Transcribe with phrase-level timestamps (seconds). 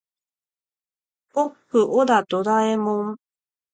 [1.35, 3.17] おっふオラドラえもん